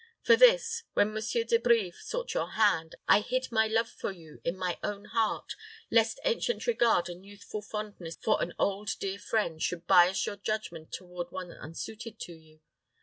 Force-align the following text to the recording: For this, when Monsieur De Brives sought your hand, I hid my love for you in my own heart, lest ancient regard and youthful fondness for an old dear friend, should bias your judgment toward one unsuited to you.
For 0.23 0.35
this, 0.35 0.81
when 0.93 1.13
Monsieur 1.13 1.43
De 1.43 1.59
Brives 1.59 2.03
sought 2.03 2.33
your 2.33 2.53
hand, 2.53 2.95
I 3.07 3.19
hid 3.21 3.51
my 3.51 3.67
love 3.67 3.87
for 3.91 4.11
you 4.11 4.41
in 4.43 4.57
my 4.57 4.79
own 4.81 5.05
heart, 5.05 5.53
lest 5.91 6.19
ancient 6.25 6.65
regard 6.65 7.07
and 7.07 7.23
youthful 7.23 7.61
fondness 7.61 8.15
for 8.19 8.41
an 8.41 8.55
old 8.57 8.89
dear 8.99 9.19
friend, 9.19 9.61
should 9.61 9.85
bias 9.85 10.25
your 10.25 10.37
judgment 10.37 10.91
toward 10.91 11.29
one 11.31 11.51
unsuited 11.51 12.19
to 12.21 12.33
you. 12.33 12.61